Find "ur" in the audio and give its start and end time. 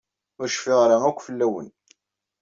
0.39-0.47